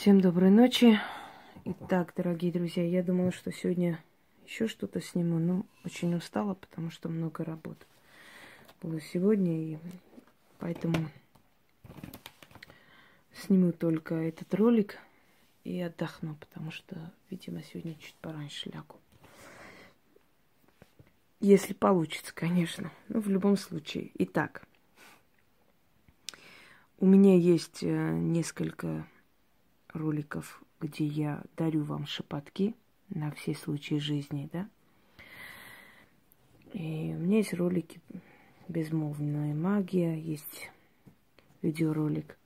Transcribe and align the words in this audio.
Всем 0.00 0.22
доброй 0.22 0.48
ночи. 0.48 0.98
Итак, 1.66 2.14
дорогие 2.16 2.50
друзья, 2.50 2.82
я 2.82 3.02
думала, 3.02 3.32
что 3.32 3.52
сегодня 3.52 4.02
еще 4.46 4.66
что-то 4.66 5.02
сниму, 5.02 5.38
но 5.38 5.66
очень 5.84 6.14
устала, 6.14 6.54
потому 6.54 6.90
что 6.90 7.10
много 7.10 7.44
работы 7.44 7.84
было 8.80 8.98
сегодня, 8.98 9.52
и 9.52 9.78
поэтому 10.58 10.94
сниму 13.34 13.72
только 13.72 14.14
этот 14.14 14.54
ролик 14.54 14.96
и 15.64 15.78
отдохну, 15.82 16.34
потому 16.36 16.70
что, 16.70 17.12
видимо, 17.28 17.62
сегодня 17.62 17.94
чуть 17.96 18.16
пораньше 18.22 18.70
лягу. 18.70 18.96
Если 21.40 21.74
получится, 21.74 22.32
конечно. 22.34 22.90
Ну, 23.08 23.20
в 23.20 23.28
любом 23.28 23.58
случае. 23.58 24.12
Итак, 24.14 24.66
у 26.96 27.04
меня 27.04 27.36
есть 27.36 27.82
э, 27.82 28.12
несколько 28.12 29.06
роликов, 29.92 30.62
где 30.80 31.04
я 31.04 31.42
дарю 31.56 31.84
вам 31.84 32.06
шепотки 32.06 32.74
на 33.08 33.30
все 33.32 33.54
случаи 33.54 33.96
жизни, 33.96 34.48
да. 34.52 34.68
И 36.72 37.14
у 37.16 37.18
меня 37.18 37.38
есть 37.38 37.54
ролики 37.54 38.00
«Безмолвная 38.68 39.54
магия», 39.54 40.18
есть 40.18 40.70
видеоролик 41.62 42.36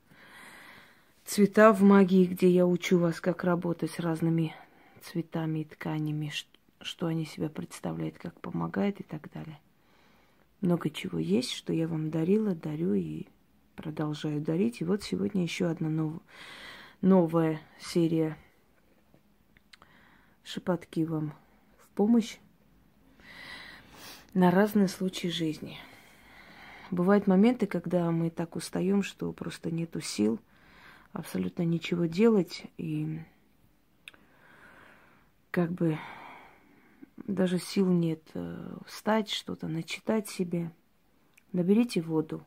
«Цвета 1.24 1.72
в 1.72 1.82
магии», 1.82 2.24
где 2.26 2.48
я 2.48 2.66
учу 2.66 2.98
вас, 2.98 3.20
как 3.20 3.44
работать 3.44 3.90
с 3.90 3.98
разными 3.98 4.54
цветами 5.02 5.60
и 5.60 5.64
тканями, 5.64 6.32
что 6.80 7.06
они 7.06 7.26
себя 7.26 7.48
представляют, 7.48 8.18
как 8.18 8.40
помогает 8.40 9.00
и 9.00 9.02
так 9.02 9.30
далее. 9.32 9.60
Много 10.60 10.88
чего 10.88 11.18
есть, 11.18 11.52
что 11.52 11.74
я 11.74 11.86
вам 11.86 12.10
дарила, 12.10 12.54
дарю 12.54 12.94
и 12.94 13.26
продолжаю 13.76 14.40
дарить. 14.40 14.80
И 14.80 14.84
вот 14.84 15.02
сегодня 15.02 15.42
еще 15.42 15.66
одна 15.66 15.90
нов... 15.90 16.14
новая 17.04 17.60
серия 17.78 18.38
шепотки 20.42 21.04
вам 21.04 21.34
в 21.76 21.86
помощь 21.88 22.38
на 24.32 24.50
разные 24.50 24.88
случаи 24.88 25.26
жизни. 25.28 25.76
Бывают 26.90 27.26
моменты, 27.26 27.66
когда 27.66 28.10
мы 28.10 28.30
так 28.30 28.56
устаем, 28.56 29.02
что 29.02 29.30
просто 29.32 29.70
нету 29.70 30.00
сил 30.00 30.40
абсолютно 31.12 31.62
ничего 31.62 32.06
делать, 32.06 32.64
и 32.78 33.20
как 35.50 35.72
бы 35.72 35.98
даже 37.18 37.58
сил 37.58 37.90
нет 37.90 38.22
э, 38.32 38.78
встать, 38.86 39.28
что-то 39.28 39.68
начитать 39.68 40.30
себе. 40.30 40.72
Наберите 41.52 42.00
воду, 42.00 42.46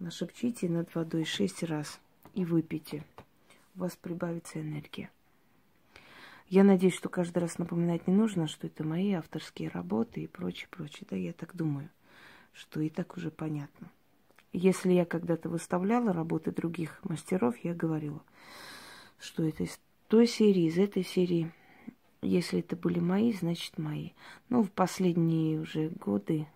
нашепчите 0.00 0.68
над 0.68 0.92
водой 0.92 1.24
шесть 1.24 1.62
раз 1.62 2.00
и 2.34 2.44
выпейте. 2.44 3.04
У 3.74 3.80
вас 3.80 3.96
прибавится 3.96 4.60
энергия. 4.60 5.10
Я 6.48 6.64
надеюсь, 6.64 6.94
что 6.94 7.08
каждый 7.08 7.38
раз 7.38 7.58
напоминать 7.58 8.06
не 8.06 8.14
нужно, 8.14 8.46
что 8.46 8.66
это 8.66 8.84
мои 8.84 9.12
авторские 9.12 9.68
работы 9.68 10.22
и 10.22 10.26
прочее, 10.26 10.68
прочее. 10.70 11.06
Да, 11.08 11.16
я 11.16 11.32
так 11.32 11.56
думаю, 11.56 11.88
что 12.52 12.80
и 12.80 12.90
так 12.90 13.16
уже 13.16 13.30
понятно. 13.30 13.90
Если 14.52 14.92
я 14.92 15.06
когда-то 15.06 15.48
выставляла 15.48 16.12
работы 16.12 16.52
других 16.52 17.00
мастеров, 17.04 17.56
я 17.64 17.74
говорила, 17.74 18.22
что 19.18 19.42
это 19.42 19.64
из 19.64 19.80
той 20.08 20.26
серии, 20.26 20.66
из 20.66 20.78
этой 20.78 21.04
серии– 21.04 21.50
если 22.22 22.60
это 22.60 22.76
были 22.76 23.00
мои, 23.00 23.32
значит 23.32 23.78
мои. 23.78 24.10
Ну, 24.48 24.62
в 24.62 24.70
последние 24.70 25.60
уже 25.60 25.88
годы 25.88 26.46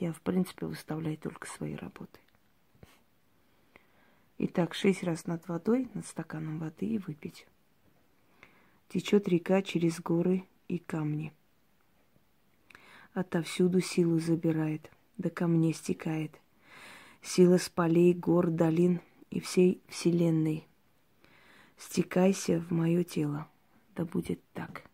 я, 0.00 0.12
в 0.12 0.20
принципе, 0.20 0.66
выставляю 0.66 1.16
только 1.16 1.46
свои 1.46 1.76
работы. 1.76 2.18
Итак, 4.38 4.74
шесть 4.74 5.02
раз 5.02 5.26
над 5.26 5.46
водой, 5.48 5.88
над 5.94 6.06
стаканом 6.06 6.58
воды 6.58 6.86
и 6.86 6.98
выпить. 6.98 7.46
Течет 8.88 9.28
река 9.28 9.62
через 9.62 10.00
горы 10.00 10.44
и 10.68 10.78
камни. 10.78 11.32
Отовсюду 13.12 13.80
силу 13.80 14.18
забирает, 14.18 14.90
до 15.18 15.30
камней 15.30 15.72
стекает. 15.72 16.32
Сила 17.22 17.58
с 17.58 17.68
полей, 17.68 18.12
гор, 18.12 18.50
долин 18.50 19.00
и 19.30 19.40
всей 19.40 19.80
вселенной. 19.88 20.66
Стекайся 21.78 22.60
в 22.60 22.70
мое 22.72 23.04
тело, 23.04 23.48
да 23.94 24.04
будет 24.04 24.40
так 24.52 24.84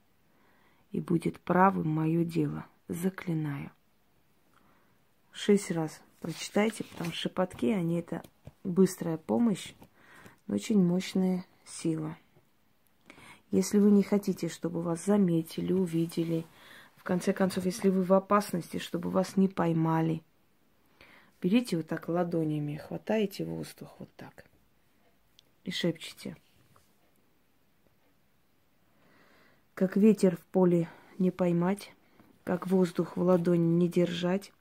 и 0.93 1.00
будет 1.00 1.41
правым 1.41 1.89
мое 1.89 2.25
дело. 2.25 2.67
Заклинаю. 2.89 3.71
Шесть 5.33 5.71
раз 5.71 6.00
прочитайте, 6.21 6.84
потому 6.84 7.12
что 7.12 7.23
шепотки, 7.23 7.67
они 7.67 7.99
это 8.00 8.23
быстрая 8.65 9.16
помощь, 9.16 9.75
но 10.47 10.54
очень 10.54 10.82
мощная 10.82 11.44
сила. 11.65 12.16
Если 13.50 13.78
вы 13.78 13.91
не 13.91 14.03
хотите, 14.03 14.48
чтобы 14.48 14.82
вас 14.82 15.04
заметили, 15.04 15.72
увидели, 15.72 16.47
в 16.97 17.03
конце 17.03 17.32
концов, 17.32 17.65
если 17.65 17.88
вы 17.88 18.03
в 18.03 18.12
опасности, 18.12 18.78
чтобы 18.78 19.10
вас 19.10 19.37
не 19.37 19.49
поймали, 19.49 20.22
берите 21.43 21.76
вот 21.76 21.88
так 21.88 22.09
ладонями, 22.09 22.76
хватаете 22.76 23.44
воздух 23.44 23.97
вот 23.99 24.15
так 24.16 24.44
и 25.65 25.70
шепчите– 25.70 26.37
Как 29.81 29.97
ветер 29.97 30.37
в 30.37 30.44
поле 30.44 30.91
не 31.16 31.31
поймать, 31.31 31.94
как 32.44 32.66
воздух 32.66 33.16
в 33.16 33.22
ладони 33.22 33.66
не 33.66 33.88
держать, 33.88 34.53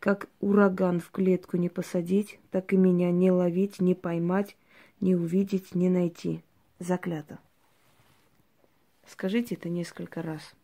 как 0.00 0.28
ураган 0.40 1.00
в 1.00 1.10
клетку 1.10 1.56
не 1.56 1.68
посадить, 1.68 2.38
так 2.50 2.72
и 2.72 2.76
меня 2.76 3.10
не 3.10 3.30
ловить, 3.30 3.80
не 3.80 3.94
поймать, 3.94 4.56
не 5.00 5.14
увидеть, 5.14 5.74
не 5.74 5.88
найти. 5.88 6.42
Заклято. 6.78 7.38
Скажите 9.06 9.54
это 9.54 9.68
несколько 9.68 10.22
раз. 10.22 10.54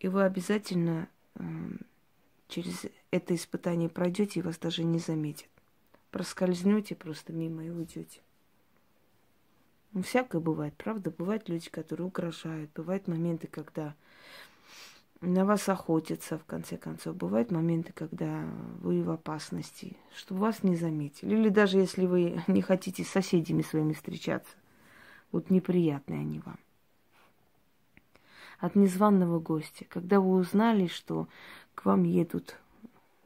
И 0.00 0.08
вы 0.08 0.24
обязательно 0.24 1.08
э, 1.34 1.42
через 2.48 2.86
это 3.10 3.34
испытание 3.34 3.88
пройдете 3.88 4.40
и 4.40 4.42
вас 4.42 4.58
даже 4.58 4.84
не 4.84 4.98
заметят. 4.98 5.48
Проскользнете 6.10 6.94
просто 6.94 7.32
мимо 7.32 7.64
и 7.64 7.70
уйдете. 7.70 8.20
Ну, 9.92 10.02
всякое 10.02 10.40
бывает, 10.40 10.74
правда? 10.76 11.10
Бывают 11.10 11.48
люди, 11.48 11.70
которые 11.70 12.06
угрожают. 12.06 12.70
Бывают 12.74 13.08
моменты, 13.08 13.46
когда 13.46 13.94
на 15.20 15.44
вас 15.44 15.68
охотятся, 15.68 16.38
в 16.38 16.44
конце 16.44 16.76
концов. 16.76 17.16
Бывают 17.16 17.50
моменты, 17.50 17.92
когда 17.92 18.44
вы 18.80 19.02
в 19.02 19.10
опасности, 19.10 19.96
чтобы 20.14 20.42
вас 20.42 20.62
не 20.62 20.76
заметили. 20.76 21.34
Или 21.34 21.48
даже 21.48 21.78
если 21.78 22.06
вы 22.06 22.42
не 22.46 22.62
хотите 22.62 23.04
с 23.04 23.08
соседями 23.08 23.62
своими 23.62 23.92
встречаться. 23.92 24.54
Вот 25.32 25.50
неприятные 25.50 26.20
они 26.20 26.40
вам. 26.40 26.58
От 28.58 28.74
незваного 28.74 29.38
гостя. 29.38 29.84
Когда 29.88 30.20
вы 30.20 30.30
узнали, 30.36 30.86
что 30.86 31.28
к 31.74 31.84
вам 31.84 32.04
едут 32.04 32.56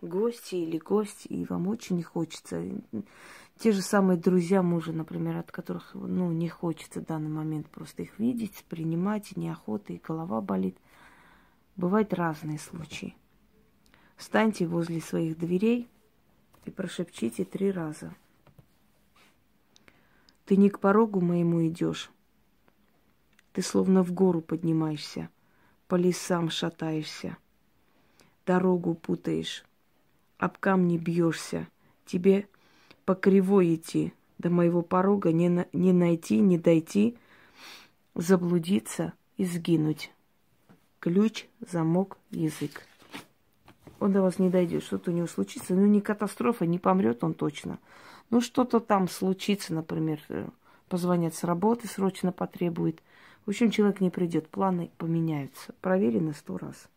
гости 0.02 0.56
или 0.56 0.78
гости, 0.78 1.28
и 1.28 1.44
вам 1.44 1.68
очень 1.68 1.96
не 1.96 2.02
хочется 2.02 2.62
те 3.58 3.72
же 3.72 3.82
самые 3.82 4.18
друзья 4.18 4.62
мужа, 4.62 4.92
например, 4.92 5.36
от 5.36 5.52
которых 5.52 5.90
ну, 5.94 6.32
не 6.32 6.48
хочется 6.48 7.00
в 7.00 7.06
данный 7.06 7.28
момент 7.28 7.68
просто 7.68 8.02
их 8.02 8.18
видеть, 8.18 8.64
принимать, 8.68 9.36
неохота, 9.36 9.92
и 9.92 10.00
голова 10.02 10.40
болит. 10.40 10.76
Бывают 11.76 12.12
разные 12.12 12.58
случаи. 12.58 13.14
Встаньте 14.16 14.66
возле 14.66 15.00
своих 15.00 15.38
дверей 15.38 15.88
и 16.64 16.70
прошепчите 16.70 17.44
три 17.44 17.70
раза. 17.70 18.14
Ты 20.44 20.56
не 20.56 20.70
к 20.70 20.78
порогу 20.78 21.20
моему 21.20 21.66
идешь. 21.66 22.10
Ты 23.52 23.62
словно 23.62 24.02
в 24.02 24.12
гору 24.12 24.40
поднимаешься, 24.40 25.28
по 25.88 25.94
лесам 25.94 26.50
шатаешься, 26.50 27.36
дорогу 28.46 28.94
путаешь, 28.94 29.64
об 30.38 30.58
камни 30.58 30.96
бьешься. 30.96 31.68
Тебе 32.06 32.48
по 33.04 33.14
кривой 33.14 33.74
идти, 33.74 34.12
до 34.38 34.50
моего 34.50 34.82
порога 34.82 35.32
не, 35.32 35.48
на, 35.48 35.66
не 35.72 35.92
найти, 35.92 36.40
не 36.40 36.58
дойти, 36.58 37.16
заблудиться 38.14 39.12
и 39.36 39.44
сгинуть. 39.44 40.12
Ключ, 41.02 41.46
замок, 41.58 42.16
язык. 42.30 42.86
Он 43.98 44.12
до 44.12 44.22
вас 44.22 44.38
не 44.38 44.50
дойдет, 44.50 44.84
что-то 44.84 45.10
у 45.10 45.14
него 45.14 45.26
случится. 45.26 45.74
Ну, 45.74 45.84
не 45.84 46.00
катастрофа, 46.00 46.64
не 46.64 46.78
помрет 46.78 47.24
он 47.24 47.34
точно. 47.34 47.80
Ну, 48.30 48.40
что-то 48.40 48.78
там 48.78 49.08
случится, 49.08 49.74
например, 49.74 50.20
э, 50.28 50.46
позвонят 50.88 51.34
с 51.34 51.42
работы, 51.42 51.88
срочно 51.88 52.30
потребует. 52.30 53.02
В 53.46 53.50
общем, 53.50 53.72
человек 53.72 54.00
не 54.00 54.10
придет, 54.10 54.48
планы 54.48 54.92
поменяются. 54.96 55.74
Проверено 55.80 56.34
сто 56.34 56.56
раз. 56.56 56.88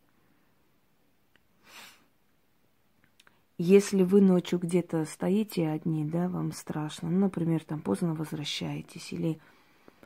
Если 3.58 4.04
вы 4.04 4.22
ночью 4.22 4.60
где-то 4.60 5.04
стоите 5.06 5.68
одни, 5.68 6.06
да, 6.06 6.30
вам 6.30 6.52
страшно, 6.52 7.10
ну, 7.10 7.22
например, 7.22 7.64
там 7.64 7.82
поздно 7.82 8.14
возвращаетесь 8.14 9.12
или 9.14 9.40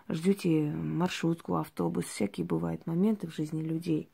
ждете 0.09 0.71
маршрутку, 0.71 1.55
автобус, 1.55 2.05
всякие 2.05 2.45
бывают 2.45 2.85
моменты 2.87 3.27
в 3.27 3.35
жизни 3.35 3.61
людей. 3.61 4.09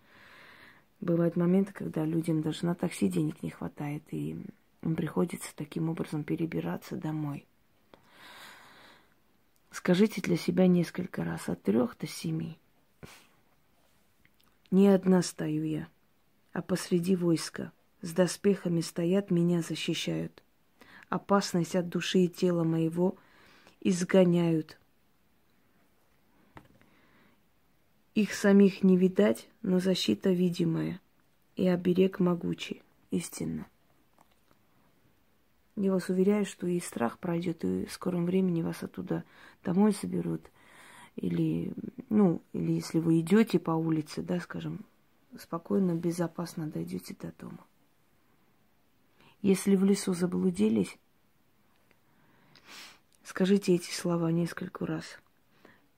Бывают 1.00 1.36
моменты, 1.36 1.74
когда 1.74 2.06
людям 2.06 2.42
даже 2.42 2.66
на 2.66 2.76
такси 2.76 3.08
денег 3.08 3.42
не 3.44 3.50
хватает, 3.50 4.04
и 4.12 4.38
им 4.82 4.96
приходится 4.96 5.56
таким 5.56 5.90
образом 5.90 6.24
перебираться 6.24 6.96
домой. 6.96 7.46
Скажите 9.72 10.22
для 10.22 10.38
себя 10.38 10.68
несколько 10.68 11.24
раз, 11.24 11.50
от 11.50 11.62
трех 11.64 11.98
до 11.98 12.08
семи. 12.08 12.58
Не 14.72 14.90
одна 14.90 15.22
стою 15.22 15.64
я, 15.64 15.88
а 16.54 16.62
посреди 16.62 17.16
войска. 17.16 17.72
С 18.02 18.14
доспехами 18.14 18.82
стоят, 18.82 19.32
меня 19.32 19.62
защищают. 19.62 20.44
Опасность 21.10 21.76
от 21.76 21.90
души 21.90 22.20
и 22.20 22.28
тела 22.28 22.64
моего 22.64 23.18
изгоняют. 23.82 24.78
Их 28.16 28.34
самих 28.34 28.82
не 28.82 28.96
видать, 28.96 29.50
но 29.62 29.80
защита 29.80 30.32
видимая 30.32 31.02
и 31.58 31.68
оберег 31.68 32.22
могучий, 32.22 32.82
истинно. 33.12 33.68
Я 35.76 35.92
вас 35.92 36.08
уверяю, 36.08 36.46
что 36.46 36.66
и 36.66 36.80
страх 36.80 37.20
пройдет, 37.20 37.66
и 37.66 37.86
в 37.86 37.92
скором 37.92 38.26
времени 38.26 38.62
вас 38.62 38.84
оттуда 38.84 39.26
домой 39.66 39.94
заберут. 40.02 40.50
Или, 41.18 41.74
ну, 42.10 42.42
или 42.54 42.72
если 42.72 43.00
вы 43.00 43.20
идете 43.20 43.60
по 43.60 43.72
улице, 43.72 44.22
да, 44.22 44.40
скажем, 44.40 44.86
спокойно, 45.38 45.94
безопасно 45.94 46.68
дойдете 46.68 47.18
до 47.20 47.34
дома. 47.38 47.66
Если 49.42 49.76
в 49.76 49.84
лесу 49.84 50.14
заблудились, 50.14 50.98
скажите 53.24 53.76
эти 53.76 53.92
слова 53.92 54.32
несколько 54.32 54.86
раз. 54.86 55.20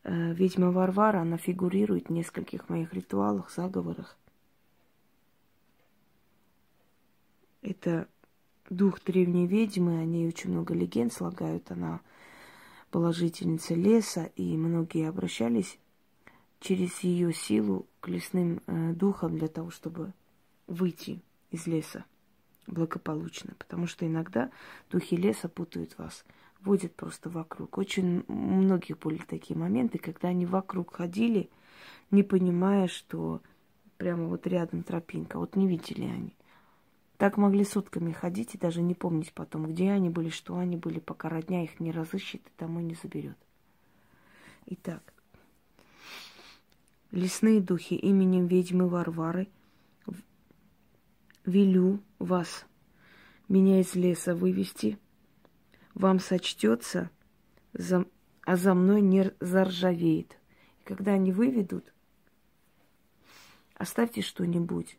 Э, 0.07 0.33
ведьма 0.33 0.71
Варвара, 0.71 1.19
она 1.19 1.36
фигурирует 1.36 2.07
в 2.07 2.13
нескольких 2.13 2.69
моих 2.69 2.94
ритуалах, 2.94 3.51
заговорах. 3.51 4.18
Это 7.62 8.07
дух 8.69 9.04
древней 9.04 9.48
ведьмы, 9.48 10.00
о 10.00 10.06
ней 10.06 10.25
очень 10.25 10.51
много 10.51 10.74
легенд 10.74 11.12
слагают. 11.12 11.69
Она 11.71 12.00
была 12.89 13.12
жительница 13.12 13.74
леса, 13.75 14.31
и 14.38 14.56
многие 14.56 15.09
обращались 15.09 15.77
через 16.62 16.98
ее 17.01 17.33
силу 17.33 17.86
к 18.00 18.07
лесным 18.07 18.62
э, 18.65 18.94
духам 18.94 19.38
для 19.38 19.50
того, 19.50 19.71
чтобы 19.71 20.13
выйти 20.68 21.21
из 21.51 21.68
леса 21.68 22.06
благополучно. 22.65 23.56
Потому 23.60 23.88
что 23.88 24.07
иногда 24.07 24.51
духи 24.89 25.18
леса 25.18 25.50
путают 25.50 25.98
вас, 25.98 26.24
водят 26.62 26.95
просто 26.95 27.30
вокруг. 27.30 27.77
Очень 27.77 28.24
у 28.27 28.33
многих 28.33 29.00
были 29.00 29.18
такие 29.18 29.57
моменты, 29.57 29.98
когда 29.98 30.30
они 30.30 30.45
вокруг 30.45 30.95
ходили, 30.95 31.50
не 32.12 32.24
понимая, 32.24 32.88
что 32.88 33.42
прямо 33.98 34.25
вот 34.27 34.48
рядом 34.48 34.83
тропинка. 34.83 35.38
Вот 35.38 35.56
не 35.56 35.68
видели 35.68 36.06
они. 36.06 36.33
Так 37.18 37.38
могли 37.38 37.63
сутками 37.63 38.12
ходить 38.12 38.54
и 38.54 38.59
даже 38.59 38.81
не 38.81 38.94
помнить 38.94 39.33
потом, 39.33 39.65
где 39.65 39.92
они 39.92 40.09
были, 40.09 40.30
что 40.30 40.57
они 40.57 40.77
были, 40.77 41.00
пока 41.00 41.30
родня 41.30 41.63
их 41.63 41.80
не 41.80 41.92
разыщет 41.92 42.42
и 42.42 42.60
домой 42.60 42.83
не 42.83 42.94
заберет. 42.94 43.38
Итак, 44.68 45.01
лесные 47.12 47.60
духи 47.60 47.95
именем 47.95 48.45
ведьмы 48.45 48.88
Варвары 48.88 49.48
велю 51.45 52.01
вас, 52.19 52.65
меня 53.48 53.80
из 53.80 53.95
леса 53.95 54.36
вывести, 54.36 55.00
вам 55.97 56.19
сочтется, 56.19 57.09
за, 57.73 58.05
а 58.44 58.55
за 58.55 58.73
мной 58.73 59.01
не 59.01 59.33
заржавеет. 59.39 60.38
И 60.79 60.83
когда 60.83 61.13
они 61.13 61.31
выведут, 61.31 61.94
оставьте 63.75 64.21
что-нибудь 64.21 64.97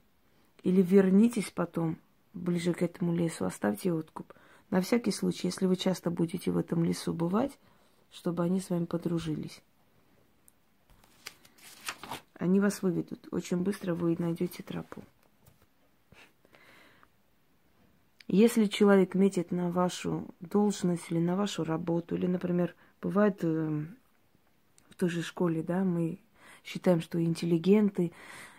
или 0.63 0.83
вернитесь 0.83 1.51
потом– 1.51 1.99
ближе 2.39 2.73
к 2.73 2.83
этому 2.83 3.15
лесу, 3.15 3.45
оставьте 3.45 3.93
откуп. 3.93 4.33
На 4.71 4.81
всякий 4.81 5.11
случай, 5.11 5.49
если 5.49 5.67
вы 5.67 5.77
часто 5.77 6.11
будете 6.11 6.51
в 6.51 6.59
этом 6.59 6.85
лесу 6.85 7.13
бывать, 7.13 7.59
чтобы 8.11 8.43
они 8.43 8.61
с 8.61 8.71
вами 8.71 8.85
подружились. 8.85 9.63
Они 12.35 12.61
вас 12.61 12.83
выведут. 12.83 13.27
Очень 13.31 13.59
быстро 13.59 13.95
вы 13.95 14.17
найдете 14.19 14.63
тропу. 14.63 15.03
Если 18.29 18.67
человек 18.67 19.15
метит 19.15 19.53
на 19.53 19.71
вашу 19.71 20.27
должность 20.41 21.11
или 21.11 21.19
на 21.19 21.35
вашу 21.35 21.65
работу, 21.65 22.15
или, 22.15 22.27
например, 22.27 22.75
бывает 23.01 23.39
э, 23.43 23.85
в 24.91 24.95
той 24.97 25.09
же 25.09 25.23
школе, 25.23 25.63
да, 25.63 25.83
мы 25.83 26.19
считаем, 26.63 27.01
что 27.01 27.23
интеллигенты, 27.23 28.13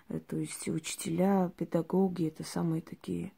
э, 0.09 0.19
то 0.27 0.37
есть 0.37 0.67
учителя, 0.67 1.51
педагоги, 1.55 2.27
это 2.27 2.43
самые 2.43 2.81
такие 2.81 3.31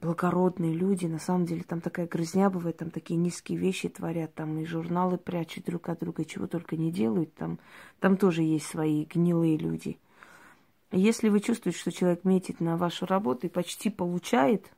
благородные 0.00 0.72
люди, 0.72 1.06
на 1.06 1.18
самом 1.18 1.46
деле 1.46 1.64
там 1.64 1.80
такая 1.80 2.06
грызня 2.06 2.50
бывает, 2.50 2.76
там 2.76 2.90
такие 2.90 3.16
низкие 3.16 3.58
вещи 3.58 3.88
творят, 3.88 4.34
там 4.34 4.58
и 4.58 4.64
журналы 4.64 5.18
прячут 5.18 5.64
друг 5.64 5.88
от 5.88 6.00
друга, 6.00 6.24
чего 6.24 6.46
только 6.46 6.76
не 6.76 6.92
делают, 6.92 7.34
там, 7.34 7.58
там 7.98 8.16
тоже 8.16 8.42
есть 8.42 8.66
свои 8.66 9.04
гнилые 9.04 9.56
люди. 9.56 9.98
Если 10.92 11.28
вы 11.28 11.40
чувствуете, 11.40 11.78
что 11.78 11.92
человек 11.92 12.24
метит 12.24 12.60
на 12.60 12.76
вашу 12.76 13.06
работу 13.06 13.46
и 13.46 13.50
почти 13.50 13.90
получает, 13.90 14.70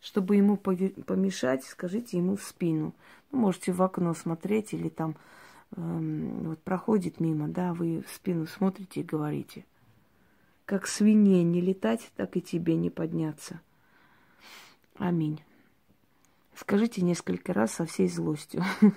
чтобы 0.00 0.36
ему 0.36 0.56
помешать, 0.56 1.64
скажите 1.64 2.16
ему 2.16 2.36
в 2.36 2.42
спину. 2.42 2.94
Ну, 3.32 3.38
можете 3.38 3.72
в 3.72 3.82
окно 3.82 4.14
смотреть 4.14 4.72
или 4.72 4.88
там 4.88 5.16
эм, 5.76 6.44
вот 6.44 6.62
проходит 6.62 7.20
мимо, 7.20 7.48
да, 7.48 7.74
вы 7.74 8.02
в 8.02 8.10
спину 8.10 8.46
смотрите 8.46 9.00
и 9.00 9.04
говорите– 9.04 9.64
как 10.70 10.86
свинье 10.86 11.42
не 11.42 11.60
летать, 11.60 12.12
так 12.14 12.36
и 12.36 12.40
тебе 12.40 12.76
не 12.76 12.90
подняться. 12.90 13.60
Аминь. 14.98 15.42
Скажите 16.54 17.02
несколько 17.02 17.52
раз 17.52 17.72
со 17.72 17.86
всей 17.86 18.06
злостью. 18.06 18.62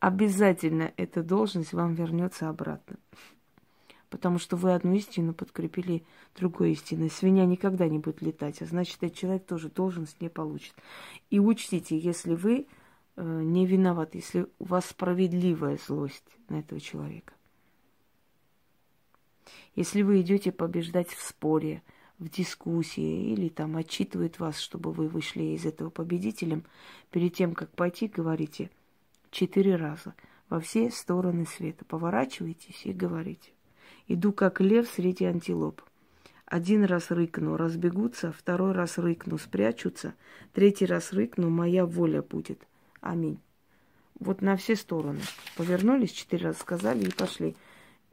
Обязательно 0.00 0.92
эта 0.96 1.22
должность 1.22 1.72
вам 1.72 1.94
вернется 1.94 2.48
обратно. 2.48 2.96
Потому 4.10 4.38
что 4.38 4.56
вы 4.56 4.72
одну 4.72 4.94
истину 4.94 5.34
подкрепили 5.34 6.02
другой 6.34 6.72
истиной. 6.72 7.10
Свинья 7.10 7.44
никогда 7.44 7.88
не 7.88 7.98
будет 7.98 8.22
летать, 8.22 8.62
а 8.62 8.66
значит, 8.66 9.02
этот 9.02 9.16
человек 9.16 9.44
тоже 9.44 9.68
должность 9.68 10.20
не 10.20 10.30
получит. 10.30 10.74
И 11.28 11.38
учтите, 11.38 11.98
если 11.98 12.34
вы 12.34 12.66
э, 13.16 13.42
не 13.42 13.66
виноваты, 13.66 14.18
если 14.18 14.46
у 14.58 14.64
вас 14.64 14.86
справедливая 14.86 15.78
злость 15.86 16.24
на 16.48 16.60
этого 16.60 16.80
человека, 16.80 17.34
если 19.74 20.02
вы 20.02 20.22
идете 20.22 20.52
побеждать 20.52 21.10
в 21.10 21.22
споре, 21.22 21.82
в 22.18 22.28
дискуссии 22.28 23.32
или 23.32 23.48
там 23.48 23.76
отчитывают 23.76 24.38
вас, 24.38 24.58
чтобы 24.58 24.92
вы 24.92 25.08
вышли 25.08 25.54
из 25.54 25.64
этого 25.64 25.90
победителем, 25.90 26.64
перед 27.10 27.34
тем, 27.34 27.54
как 27.54 27.70
пойти, 27.70 28.08
говорите 28.08 28.70
четыре 29.30 29.76
раза 29.76 30.14
во 30.48 30.60
все 30.60 30.90
стороны 30.90 31.46
света. 31.46 31.84
Поворачивайтесь 31.84 32.86
и 32.86 32.92
говорите. 32.92 33.52
Иду 34.08 34.32
как 34.32 34.60
лев 34.60 34.88
среди 34.88 35.24
антилоп. 35.24 35.82
Один 36.46 36.84
раз 36.84 37.10
рыкну, 37.10 37.56
разбегутся, 37.56 38.32
второй 38.32 38.72
раз 38.72 38.98
рыкну, 38.98 39.38
спрячутся, 39.38 40.14
третий 40.52 40.86
раз 40.86 41.12
рыкну, 41.12 41.50
моя 41.50 41.86
воля 41.86 42.22
будет. 42.22 42.66
Аминь. 43.00 43.38
Вот 44.18 44.40
на 44.40 44.56
все 44.56 44.74
стороны. 44.74 45.20
Повернулись 45.56 46.10
четыре 46.10 46.46
раза, 46.46 46.58
сказали 46.58 47.04
и 47.04 47.12
пошли 47.12 47.54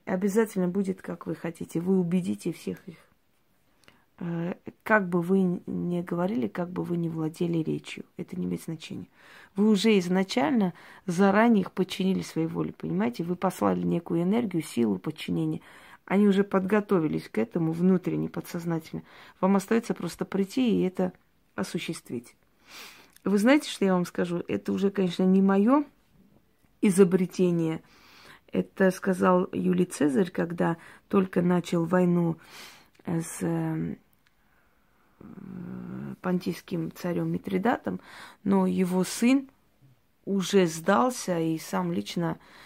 обязательно 0.06 0.68
будет, 0.68 1.02
как 1.02 1.26
вы 1.26 1.36
хотите. 1.36 1.80
Вы 1.80 2.00
убедите 2.00 2.54
всех 2.54 2.78
их. 2.88 2.98
Э, 4.20 4.54
как 4.84 5.10
бы 5.10 5.22
вы 5.22 5.62
ни 5.66 6.02
говорили, 6.02 6.48
как 6.48 6.70
бы 6.70 6.84
вы 6.84 6.98
ни 6.98 7.10
владели 7.10 7.58
речью, 7.58 8.06
это 8.18 8.38
не 8.38 8.46
имеет 8.46 8.64
значения. 8.64 9.08
Вы 9.56 9.70
уже 9.70 9.98
изначально 10.00 10.74
заранее 11.06 11.62
их 11.62 11.72
подчинили 11.72 12.22
своей 12.22 12.48
воле, 12.48 12.74
понимаете? 12.78 13.24
Вы 13.24 13.36
послали 13.36 13.82
некую 13.82 14.24
энергию, 14.24 14.64
силу 14.64 14.98
подчинения. 14.98 15.62
Они 16.06 16.28
уже 16.28 16.44
подготовились 16.44 17.30
к 17.30 17.38
этому 17.38 17.72
внутренне, 17.72 18.30
подсознательно. 18.30 19.04
Вам 19.42 19.56
остается 19.56 19.94
просто 19.94 20.26
прийти 20.26 20.80
и 20.80 20.84
это 20.84 21.14
осуществить. 21.56 22.36
Вы 23.24 23.38
знаете, 23.40 23.70
что 23.70 23.86
я 23.86 23.94
вам 23.94 24.06
скажу? 24.06 24.44
Это 24.48 24.72
уже, 24.72 24.92
конечно, 24.92 25.24
не 25.24 25.42
мое 25.42 25.86
изобретение– 26.82 27.82
это 28.56 28.90
сказал 28.92 29.50
Юлий 29.52 29.86
Цезарь, 29.86 30.32
когда 30.32 30.78
только 31.10 31.42
начал 31.42 31.84
войну 31.84 32.38
с 33.06 33.40
э, 33.42 33.98
понтийским 36.22 36.92
царем 36.94 37.30
Митридатом, 37.32 38.00
но 38.46 38.66
его 38.66 39.04
сын 39.04 39.50
уже 40.24 40.68
сдался 40.68 41.38
и 41.38 41.58
сам 41.58 41.92
лично 41.92 42.38
э, 42.38 42.65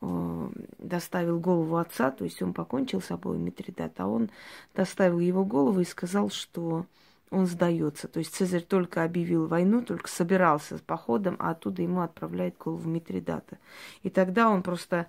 доставил 0.00 1.38
голову 1.38 1.76
отца, 1.76 2.10
то 2.10 2.24
есть 2.24 2.42
он 2.42 2.54
покончил 2.54 3.02
с 3.02 3.06
собой 3.06 3.38
Митридат, 3.38 4.00
а 4.00 4.06
он 4.06 4.30
доставил 4.74 5.20
его 5.20 5.44
голову 5.44 5.80
и 5.80 5.84
сказал, 5.84 6.30
что 6.30 6.86
он 7.30 7.46
сдается. 7.46 8.08
То 8.08 8.18
есть 8.18 8.34
Цезарь 8.34 8.62
только 8.62 9.04
объявил 9.04 9.46
войну, 9.46 9.82
только 9.82 10.08
собирался 10.08 10.78
с 10.78 10.80
походом, 10.80 11.36
а 11.38 11.50
оттуда 11.50 11.82
ему 11.82 12.00
отправляет 12.00 12.56
голову 12.58 12.88
Митридата. 12.88 13.58
И 14.02 14.10
тогда 14.10 14.48
он 14.48 14.62
просто 14.62 15.06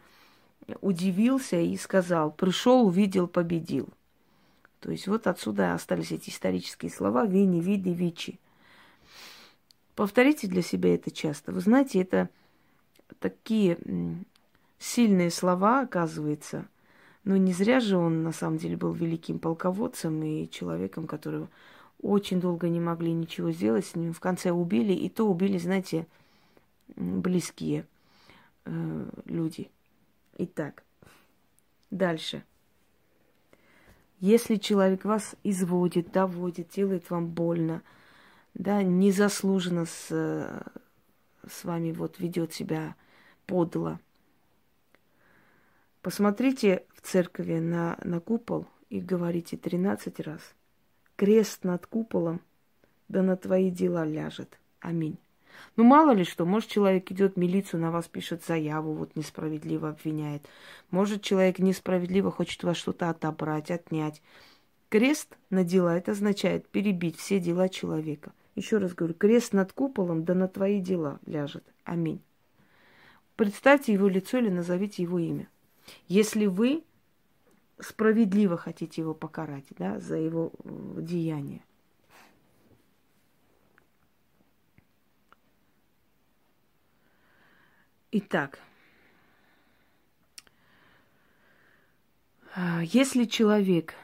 удивился 0.81 1.57
и 1.57 1.75
сказал, 1.77 2.31
пришел, 2.31 2.85
увидел, 2.85 3.27
победил. 3.27 3.89
То 4.81 4.91
есть 4.91 5.07
вот 5.07 5.27
отсюда 5.27 5.73
остались 5.73 6.11
эти 6.11 6.29
исторические 6.29 6.91
слова 6.91 7.25
«вини, 7.25 7.61
види, 7.61 7.89
вичи». 7.89 8.39
Повторите 9.95 10.47
для 10.47 10.61
себя 10.61 10.95
это 10.95 11.11
часто. 11.11 11.51
Вы 11.51 11.59
знаете, 11.61 12.01
это 12.01 12.29
такие 13.19 13.77
сильные 14.81 15.29
слова, 15.29 15.81
оказывается. 15.81 16.67
Но 17.23 17.37
не 17.37 17.53
зря 17.53 17.79
же 17.79 17.97
он 17.97 18.23
на 18.23 18.31
самом 18.31 18.57
деле 18.57 18.75
был 18.75 18.91
великим 18.93 19.37
полководцем 19.37 20.23
и 20.23 20.49
человеком, 20.49 21.05
которого 21.05 21.49
очень 22.01 22.41
долго 22.41 22.67
не 22.67 22.79
могли 22.79 23.13
ничего 23.13 23.51
сделать 23.51 23.85
с 23.85 23.95
ним. 23.95 24.11
В 24.11 24.19
конце 24.19 24.51
убили, 24.51 24.93
и 24.93 25.07
то 25.07 25.29
убили, 25.29 25.59
знаете, 25.59 26.07
близкие 26.95 27.85
э, 28.65 29.09
люди. 29.25 29.69
Итак, 30.39 30.83
дальше. 31.91 32.43
Если 34.19 34.55
человек 34.55 35.05
вас 35.05 35.35
изводит, 35.43 36.11
доводит, 36.11 36.69
делает 36.69 37.11
вам 37.11 37.27
больно, 37.27 37.83
да, 38.55 38.81
незаслуженно 38.81 39.85
с, 39.85 40.07
с 41.47 41.63
вами 41.63 41.91
вот 41.91 42.19
ведет 42.19 42.51
себя 42.53 42.95
подло, 43.45 43.99
посмотрите 46.01 46.85
в 46.93 47.01
церкви 47.01 47.59
на, 47.59 47.97
на 48.03 48.19
купол 48.19 48.65
и 48.89 48.99
говорите 48.99 49.57
13 49.57 50.19
раз– 50.21 50.41
крест 51.21 51.63
над 51.63 51.85
куполом, 51.85 52.41
да 53.07 53.21
на 53.21 53.37
твои 53.37 53.69
дела 53.69 54.03
ляжет. 54.05 54.59
Аминь. 54.79 55.19
Ну, 55.75 55.83
мало 55.83 56.13
ли 56.13 56.23
что, 56.23 56.47
может, 56.47 56.67
человек 56.67 57.11
идет 57.11 57.35
в 57.35 57.37
милицию, 57.37 57.79
на 57.79 57.91
вас 57.91 58.07
пишет 58.07 58.43
заяву, 58.43 58.93
вот 58.93 59.15
несправедливо 59.15 59.89
обвиняет. 59.89 60.43
Может, 60.89 61.21
человек 61.21 61.59
несправедливо 61.59 62.31
хочет 62.31 62.63
вас 62.63 62.75
что-то 62.75 63.11
отобрать, 63.11 63.69
отнять. 63.69 64.23
Крест 64.89 65.37
на 65.51 65.63
дела, 65.63 65.95
это 65.95 66.13
означает 66.13 66.67
перебить 66.67 67.17
все 67.17 67.39
дела 67.39 67.69
человека. 67.69 68.33
Еще 68.55 68.79
раз 68.79 68.95
говорю, 68.95 69.13
крест 69.13 69.53
над 69.53 69.73
куполом, 69.73 70.25
да 70.25 70.33
на 70.33 70.47
твои 70.47 70.81
дела 70.81 71.19
ляжет. 71.27 71.63
Аминь. 71.83 72.23
Представьте 73.35 73.93
его 73.93 74.07
лицо 74.07 74.39
или 74.39 74.49
назовите 74.49 75.03
его 75.03 75.19
имя. 75.19 75.47
Если 76.07 76.45
вы 76.45 76.83
справедливо 77.79 78.57
хотите 78.57 79.01
его 79.01 79.13
покарать, 79.13 79.65
да, 79.77 79.99
за 79.99 80.15
его 80.15 80.51
деяние. 80.63 81.63
Итак, 88.11 88.59
э, 92.55 92.81
если 92.83 93.23
человек 93.23 93.95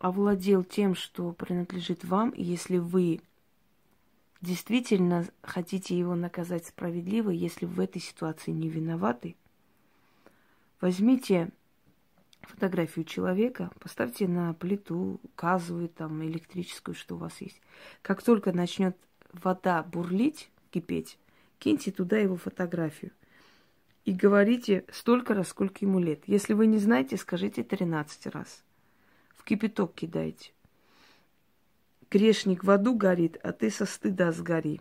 овладел 0.00 0.64
тем, 0.64 0.96
что 0.96 1.30
принадлежит 1.32 2.02
вам, 2.02 2.34
если 2.36 2.78
вы 2.78 3.20
действительно 4.40 5.24
хотите 5.42 5.96
его 5.96 6.16
наказать 6.16 6.66
справедливо, 6.66 7.30
если 7.30 7.66
в 7.66 7.78
этой 7.78 8.02
ситуации 8.02 8.50
не 8.50 8.68
виноваты, 8.68 9.36
возьмите 10.82 11.48
фотографию 12.42 13.06
человека, 13.06 13.70
поставьте 13.80 14.28
на 14.28 14.52
плиту 14.52 15.20
газовую, 15.36 15.88
там, 15.88 16.22
электрическую, 16.24 16.94
что 16.94 17.14
у 17.14 17.18
вас 17.18 17.40
есть. 17.40 17.62
Как 18.02 18.22
только 18.22 18.52
начнет 18.52 18.96
вода 19.32 19.82
бурлить, 19.84 20.50
кипеть, 20.70 21.18
киньте 21.58 21.92
туда 21.92 22.18
его 22.18 22.36
фотографию. 22.36 23.12
И 24.04 24.12
говорите 24.12 24.84
столько 24.92 25.32
раз, 25.34 25.48
сколько 25.48 25.84
ему 25.84 26.00
лет. 26.00 26.24
Если 26.26 26.52
вы 26.52 26.66
не 26.66 26.78
знаете, 26.78 27.16
скажите 27.16 27.62
13 27.62 28.26
раз. 28.26 28.64
В 29.36 29.44
кипяток 29.44 29.94
кидайте. 29.94 30.52
Грешник 32.10 32.64
в 32.64 32.70
аду 32.70 32.96
горит, 32.96 33.38
а 33.44 33.52
ты 33.52 33.70
со 33.70 33.86
стыда 33.86 34.32
сгори. 34.32 34.80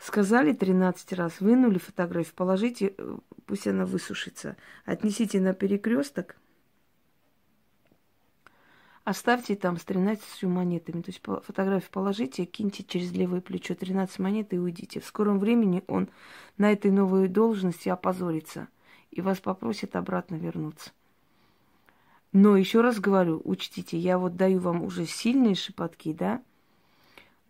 Сказали 0.00 0.54
13 0.54 1.12
раз, 1.12 1.40
вынули 1.40 1.76
фотографию, 1.76 2.34
положите, 2.34 2.94
э, 2.96 3.18
пусть 3.44 3.66
она 3.66 3.84
высушится. 3.84 4.56
Отнесите 4.86 5.40
на 5.40 5.52
перекресток, 5.52 6.36
оставьте 9.04 9.56
там 9.56 9.76
с 9.76 9.84
13 9.84 10.44
монетами. 10.44 11.02
То 11.02 11.10
есть 11.10 11.20
фотографию 11.22 11.90
положите, 11.92 12.46
киньте 12.46 12.82
через 12.82 13.12
левое 13.12 13.42
плечо 13.42 13.74
13 13.74 14.18
монет 14.20 14.54
и 14.54 14.58
уйдите. 14.58 15.00
В 15.00 15.04
скором 15.04 15.38
времени 15.38 15.84
он 15.86 16.08
на 16.56 16.72
этой 16.72 16.90
новой 16.90 17.28
должности 17.28 17.90
опозорится 17.90 18.68
и 19.10 19.20
вас 19.20 19.38
попросит 19.40 19.96
обратно 19.96 20.36
вернуться. 20.36 20.92
Но 22.32 22.56
еще 22.56 22.80
раз 22.80 23.00
говорю, 23.00 23.42
учтите, 23.44 23.98
я 23.98 24.16
вот 24.16 24.34
даю 24.34 24.60
вам 24.60 24.82
уже 24.82 25.04
сильные 25.04 25.56
шепотки, 25.56 26.14
да, 26.14 26.42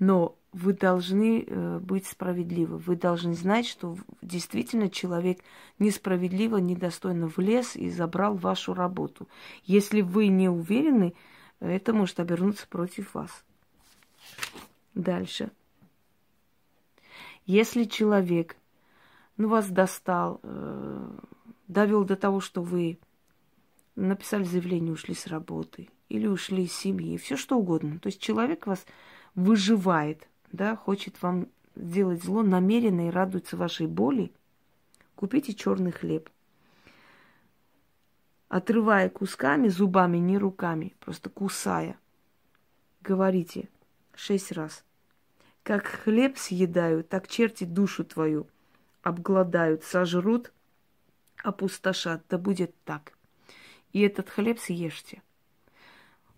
но 0.00 0.36
вы 0.52 0.72
должны 0.72 1.44
э, 1.46 1.78
быть 1.78 2.06
справедливы. 2.06 2.78
Вы 2.78 2.96
должны 2.96 3.34
знать, 3.34 3.66
что 3.66 3.96
действительно 4.20 4.90
человек 4.90 5.40
несправедливо, 5.78 6.56
недостойно 6.56 7.28
влез 7.28 7.76
и 7.76 7.88
забрал 7.90 8.34
вашу 8.34 8.74
работу. 8.74 9.28
Если 9.64 10.00
вы 10.00 10.26
не 10.26 10.48
уверены, 10.48 11.14
это 11.60 11.92
может 11.92 12.18
обернуться 12.18 12.66
против 12.66 13.14
вас. 13.14 13.44
Дальше. 14.94 15.50
Если 17.46 17.84
человек 17.84 18.56
ну, 19.36 19.48
вас 19.48 19.68
достал, 19.68 20.40
э, 20.42 21.10
довел 21.68 22.04
до 22.04 22.16
того, 22.16 22.40
что 22.40 22.62
вы 22.62 22.98
написали 23.94 24.44
заявление, 24.44 24.92
ушли 24.92 25.14
с 25.14 25.26
работы 25.26 25.88
или 26.08 26.26
ушли 26.26 26.64
из 26.64 26.72
семьи, 26.72 27.16
все 27.16 27.36
что 27.36 27.56
угодно. 27.56 27.98
То 27.98 28.08
есть 28.08 28.20
человек 28.20 28.66
вас 28.66 28.84
выживает, 29.34 30.28
да, 30.52 30.76
хочет 30.76 31.20
вам 31.22 31.48
сделать 31.74 32.22
зло 32.22 32.42
намеренно 32.42 33.08
и 33.08 33.10
радуется 33.10 33.56
вашей 33.56 33.86
боли, 33.86 34.32
купите 35.14 35.54
черный 35.54 35.92
хлеб. 35.92 36.28
Отрывая 38.48 39.08
кусками, 39.08 39.68
зубами, 39.68 40.18
не 40.18 40.36
руками, 40.36 40.94
просто 41.00 41.30
кусая, 41.30 41.96
говорите 43.00 43.68
шесть 44.14 44.52
раз. 44.52 44.84
Как 45.62 45.86
хлеб 45.86 46.36
съедают, 46.36 47.08
так 47.08 47.28
черти 47.28 47.64
душу 47.64 48.04
твою 48.04 48.48
обгладают, 49.02 49.84
сожрут, 49.84 50.52
опустошат. 51.42 52.24
Да 52.28 52.38
будет 52.38 52.74
так. 52.84 53.12
И 53.92 54.00
этот 54.00 54.30
хлеб 54.30 54.58
съешьте. 54.58 55.22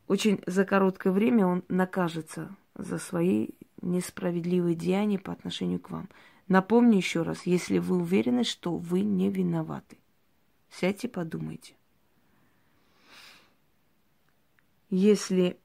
Очень 0.07 0.43
за 0.47 0.65
короткое 0.65 1.13
время 1.13 1.47
он 1.47 1.65
накажется 1.69 2.55
за 2.75 2.99
свои 2.99 3.49
несправедливые 3.83 4.75
деяния 4.75 5.19
по 5.19 5.33
отношению 5.33 5.81
к 5.81 5.91
вам. 5.91 6.09
Напомню 6.49 6.97
еще 6.97 7.23
раз, 7.23 7.47
если 7.47 7.79
вы 7.79 7.97
уверены, 7.97 8.45
что 8.45 8.77
вы 8.77 9.03
не 9.03 9.31
виноваты, 9.31 9.99
сядьте, 10.71 11.09
подумайте. 11.09 11.75
Если 14.91 15.59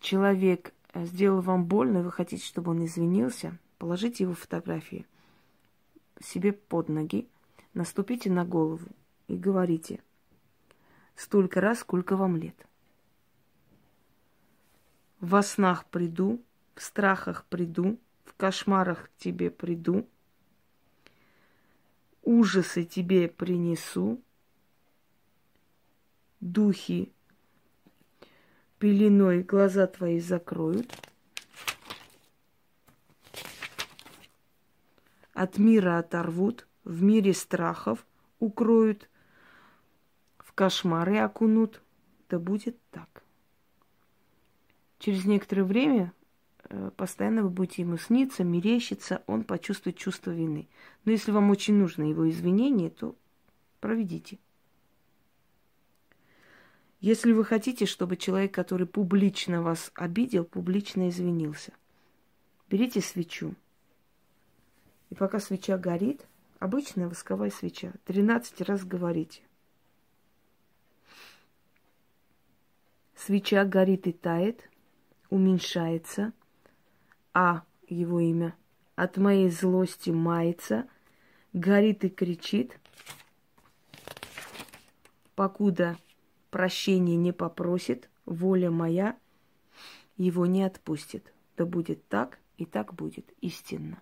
человек 0.00 0.74
сделал 0.94 1.40
вам 1.40 1.64
больно, 1.64 1.98
и 1.98 2.02
вы 2.02 2.12
хотите, 2.12 2.44
чтобы 2.44 2.72
он 2.72 2.84
извинился, 2.84 3.58
положите 3.78 4.24
его 4.24 4.34
фотографии 4.34 5.06
себе 6.20 6.52
под 6.52 6.88
ноги, 6.88 7.28
наступите 7.72 8.30
на 8.30 8.44
голову 8.44 8.86
и 9.28 9.36
говорите 9.36 10.00
столько 11.16 11.60
раз, 11.60 11.80
сколько 11.80 12.16
вам 12.16 12.36
лет– 12.36 12.56
во 15.24 15.42
снах 15.42 15.86
приду, 15.86 16.42
в 16.74 16.82
страхах 16.82 17.44
приду, 17.46 17.98
в 18.24 18.34
кошмарах 18.34 19.10
к 19.10 19.16
тебе 19.16 19.50
приду, 19.50 20.08
ужасы 22.22 22.84
тебе 22.84 23.28
принесу, 23.28 24.20
духи 26.40 27.12
пеленой 28.78 29.42
глаза 29.42 29.86
твои 29.86 30.20
закроют, 30.20 30.92
от 35.32 35.58
мира 35.58 35.98
оторвут, 35.98 36.66
в 36.84 37.02
мире 37.02 37.32
страхов 37.32 38.06
укроют, 38.40 39.08
в 40.38 40.52
кошмары 40.52 41.18
окунут, 41.18 41.82
да 42.28 42.38
будет 42.38 42.78
так. 42.90 43.22
Через 44.98 45.24
некоторое 45.24 45.64
время 45.64 46.12
постоянно 46.96 47.42
вы 47.42 47.50
будете 47.50 47.82
ему 47.82 47.96
сниться, 47.96 48.44
мерещиться, 48.44 49.22
он 49.26 49.44
почувствует 49.44 49.96
чувство 49.96 50.30
вины. 50.30 50.68
Но 51.04 51.12
если 51.12 51.30
вам 51.30 51.50
очень 51.50 51.74
нужно 51.74 52.04
его 52.04 52.28
извинение, 52.28 52.90
то 52.90 53.16
проведите. 53.80 54.38
Если 57.00 57.32
вы 57.32 57.44
хотите, 57.44 57.86
чтобы 57.86 58.16
человек, 58.16 58.54
который 58.54 58.86
публично 58.86 59.62
вас 59.62 59.92
обидел, 59.94 60.44
публично 60.44 61.08
извинился, 61.08 61.72
берите 62.70 63.00
свечу. 63.00 63.54
И 65.10 65.14
пока 65.14 65.38
свеча 65.38 65.76
горит, 65.76 66.26
обычная 66.58 67.08
восковая 67.08 67.50
свеча, 67.50 67.92
13 68.06 68.62
раз 68.62 68.84
говорите. 68.84 69.42
Свеча 73.14 73.64
горит 73.64 74.06
и 74.06 74.12
тает– 74.12 74.68
уменьшается, 75.34 76.32
а 77.34 77.64
его 77.88 78.20
имя 78.20 78.56
от 78.96 79.16
моей 79.18 79.50
злости 79.50 80.10
мается, 80.10 80.88
горит 81.52 82.04
и 82.04 82.08
кричит, 82.08 82.78
покуда 85.34 85.98
прощения 86.50 87.16
не 87.16 87.32
попросит, 87.32 88.08
воля 88.24 88.70
моя 88.70 89.18
его 90.16 90.46
не 90.46 90.62
отпустит. 90.62 91.32
Да 91.56 91.66
будет 91.66 92.06
так, 92.08 92.38
и 92.56 92.64
так 92.64 92.94
будет 92.94 93.32
истинно. 93.40 94.00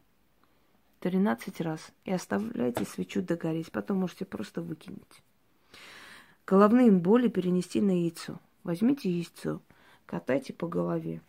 Тринадцать 1.01 1.61
раз. 1.61 1.93
И 2.05 2.13
оставляйте 2.13 2.85
свечу 2.85 3.23
догореть. 3.23 3.73
Потом 3.73 3.99
можете 3.99 4.25
просто 4.25 4.63
выкинуть. 4.63 5.23
Головные 6.47 6.91
боли 6.91 7.29
перенести 7.29 7.81
на 7.81 7.91
яйцо. 7.91 8.39
Возьмите 8.63 9.11
яйцо, 9.11 9.61
катайте 10.07 10.53
по 10.53 10.69
голове. 10.69 11.21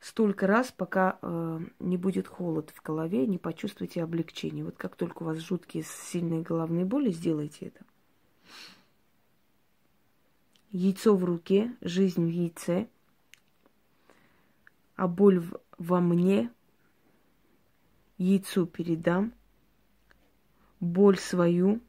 Столько 0.00 0.46
раз, 0.46 0.70
пока 0.70 1.18
э, 1.20 1.60
не 1.80 1.96
будет 1.96 2.28
холод 2.28 2.70
в 2.70 2.82
голове, 2.82 3.26
не 3.26 3.38
почувствуете 3.38 4.02
облегчение. 4.02 4.64
Вот 4.64 4.76
как 4.76 4.94
только 4.94 5.22
у 5.22 5.26
вас 5.26 5.38
жуткие 5.38 5.84
сильные 5.84 6.42
головные 6.42 6.84
боли, 6.84 7.10
сделайте 7.10 7.66
это. 7.66 7.84
Яйцо 10.70 11.16
в 11.16 11.24
руке, 11.24 11.74
жизнь 11.80 12.24
в 12.24 12.30
яйце, 12.30 12.88
а 14.94 15.08
боль 15.08 15.40
в, 15.40 15.58
во 15.78 16.00
мне 16.00 16.50
яйцу 18.18 18.66
передам, 18.66 19.32
боль 20.78 21.18
свою 21.18 21.80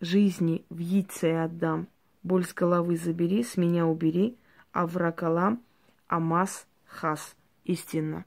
жизни 0.00 0.64
в 0.68 0.78
яйце 0.78 1.44
отдам, 1.44 1.86
боль 2.24 2.44
с 2.44 2.52
головы 2.52 2.96
забери, 2.96 3.44
с 3.44 3.56
меня 3.56 3.86
убери, 3.86 4.36
а 4.72 4.86
враг 4.86 5.22
Алам, 5.22 5.62
Амаз, 6.08 6.66
Хас, 6.86 7.36
истинно. 7.64 8.24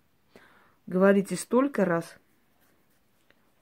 Говорите 0.87 1.35
столько 1.35 1.85
раз, 1.85 2.17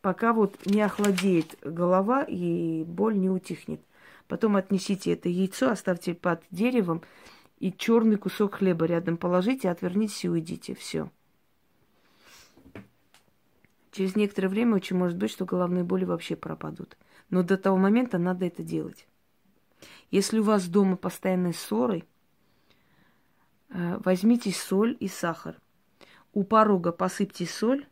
пока 0.02 0.34
вот 0.34 0.66
не 0.66 0.82
охладеет 0.82 1.58
голова 1.62 2.24
и 2.24 2.84
боль 2.84 3.18
не 3.18 3.30
утихнет. 3.30 3.82
Потом 4.28 4.56
отнесите 4.56 5.14
это 5.14 5.30
яйцо, 5.30 5.70
оставьте 5.70 6.14
под 6.14 6.44
деревом 6.52 7.02
и 7.60 7.72
черный 7.72 8.18
кусок 8.18 8.56
хлеба 8.56 8.86
рядом 8.86 9.18
положите, 9.18 9.70
отвернитесь 9.70 10.26
и 10.26 10.30
уйдите. 10.30 10.76
Все. 10.76 11.10
Через 13.92 14.16
некоторое 14.16 14.50
время 14.50 14.76
очень 14.76 14.98
может 14.98 15.18
быть, 15.18 15.32
что 15.32 15.46
головные 15.46 15.84
боли 15.84 16.04
вообще 16.04 16.36
пропадут. 16.36 16.98
Но 17.30 17.44
до 17.44 17.58
того 17.58 17.78
момента 17.78 18.18
надо 18.18 18.46
это 18.46 18.64
делать. 18.64 19.08
Если 20.12 20.40
у 20.40 20.44
вас 20.44 20.68
дома 20.68 20.98
постоянные 20.98 21.54
ссоры, 21.54 22.04
э, 23.70 23.98
возьмите 24.04 24.52
соль 24.52 24.98
и 25.00 25.08
сахар. 25.08 25.62
У 26.34 26.44
порога 26.44 26.92
посыпьте 26.92 27.46
соль, 27.46 27.86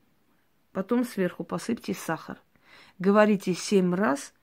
потом 0.71 1.05
сверху 1.05 1.43
посыпьте 1.43 1.93
сахар. 1.93 2.39
Говорите 2.99 3.53
семь 3.53 3.95
раз– 3.95 4.33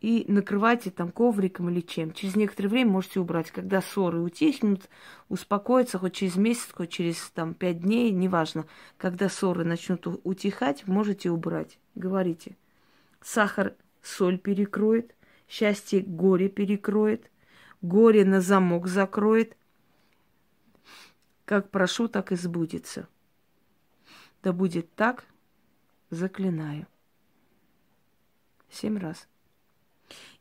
и 0.00 0.24
накрывайте 0.28 0.90
там 0.90 1.12
ковриком 1.12 1.68
или 1.68 1.80
чем. 1.80 2.12
Через 2.12 2.34
некоторое 2.34 2.68
время 2.68 2.90
можете 2.90 3.20
убрать. 3.20 3.50
Когда 3.50 3.82
ссоры 3.82 4.20
утихнут, 4.20 4.88
успокоятся 5.28 5.98
хоть 5.98 6.14
через 6.14 6.36
месяц, 6.36 6.68
хоть 6.72 6.90
через 6.90 7.30
там 7.30 7.52
пять 7.52 7.80
дней, 7.80 8.10
неважно. 8.10 8.66
Когда 8.96 9.28
ссоры 9.28 9.64
начнут 9.64 10.06
утихать, 10.24 10.86
можете 10.86 11.30
убрать. 11.30 11.78
Говорите. 11.94 12.56
Сахар 13.20 13.74
соль 14.02 14.38
перекроет, 14.38 15.14
счастье 15.46 16.00
горе 16.00 16.48
перекроет, 16.48 17.30
горе 17.82 18.24
на 18.24 18.40
замок 18.40 18.86
закроет. 18.86 19.54
Как 21.44 21.68
прошу, 21.68 22.08
так 22.08 22.32
и 22.32 22.36
сбудется. 22.36 23.06
Да 24.42 24.52
будет 24.52 24.94
так, 24.94 25.24
заклинаю. 26.10 26.86
Семь 28.70 28.98
раз. 28.98 29.28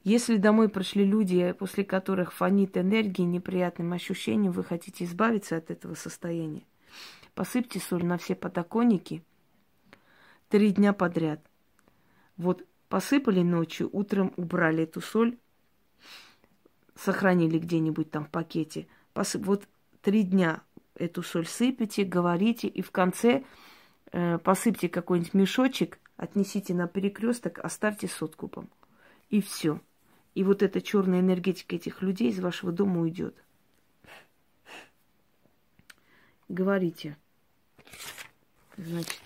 Если 0.04 0.38
домой 0.38 0.70
пришли 0.70 1.04
люди, 1.04 1.52
после 1.52 1.84
которых 1.84 2.34
фонит 2.34 2.78
энергией, 2.78 3.26
неприятным 3.28 3.94
ощущением, 3.94 4.52
вы 4.52 4.64
хотите 4.64 5.04
избавиться 5.04 5.58
от 5.58 5.70
этого 5.70 5.96
состояния, 5.96 6.64
посыпьте 7.36 7.80
соль 7.80 8.06
на 8.06 8.18
все 8.18 8.36
подоконники 8.36 9.24
три 10.50 10.72
дня 10.72 10.94
подряд. 10.94 11.40
Вот 12.38 12.66
посыпали 12.90 13.42
ночью, 13.42 13.90
утром 13.92 14.34
убрали 14.36 14.84
эту 14.84 15.00
соль, 15.00 15.38
сохранили 16.96 17.60
где-нибудь 17.60 18.12
там 18.12 18.26
в 18.26 18.30
пакете. 18.30 18.88
Посып... 19.14 19.46
Вот 19.46 19.68
три 20.02 20.24
дня 20.24 20.62
эту 20.96 21.24
соль 21.24 21.48
сыпите, 21.48 22.04
говорите, 22.04 22.68
и 22.68 22.82
в 22.82 22.92
конце 22.92 23.44
посыпьте 24.12 24.90
какой-нибудь 24.90 25.34
мешочек, 25.34 26.00
отнесите 26.18 26.74
на 26.74 26.88
перекресток, 26.88 27.60
оставьте 27.60 28.08
с 28.08 28.22
откупом. 28.22 28.70
И 29.30 29.42
все. 29.42 29.80
И 30.36 30.44
вот 30.44 30.64
эта 30.64 30.82
черная 30.82 31.20
энергетика 31.20 31.76
этих 31.76 32.02
людей 32.02 32.30
из 32.30 32.40
вашего 32.40 32.72
дома 32.72 33.02
уйдет. 33.02 33.36
Говорите. 36.48 37.18
Значит, 38.78 39.20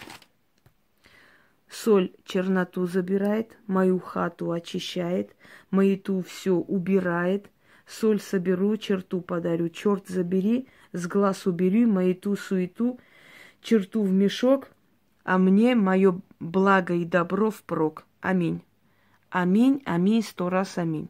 соль 1.69 2.11
черноту 2.25 2.87
забирает, 2.87 3.57
мою 3.67 3.99
хату 3.99 4.51
очищает, 4.51 5.35
маяту 5.69 6.21
все 6.21 6.55
убирает, 6.55 7.49
соль 7.85 8.19
соберу, 8.19 8.75
черту 8.77 9.21
подарю, 9.21 9.69
черт 9.69 10.07
забери, 10.07 10.67
с 10.91 11.07
глаз 11.07 11.45
убери, 11.45 11.85
маяту 11.85 12.35
суету, 12.35 12.99
черту 13.61 14.03
в 14.03 14.11
мешок, 14.11 14.69
а 15.23 15.37
мне 15.37 15.75
мое 15.75 16.19
благо 16.39 16.93
и 16.93 17.05
добро 17.05 17.51
впрок. 17.51 18.05
Аминь. 18.21 18.61
Аминь, 19.29 19.81
аминь, 19.85 20.21
сто 20.21 20.49
раз 20.49 20.77
аминь. 20.77 21.09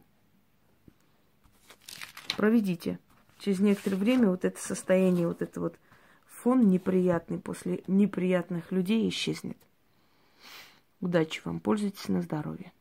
Проведите. 2.36 2.98
Через 3.38 3.60
некоторое 3.60 3.96
время 3.96 4.30
вот 4.30 4.44
это 4.44 4.58
состояние, 4.60 5.28
вот 5.28 5.42
это 5.42 5.60
вот 5.60 5.78
фон 6.26 6.68
неприятный 6.68 7.38
после 7.38 7.82
неприятных 7.86 8.72
людей 8.72 9.08
исчезнет. 9.08 9.58
Удачи 11.00 11.42
вам, 11.44 11.60
пользуйтесь 11.60 12.08
на 12.08 12.22
здоровье. 12.22 12.72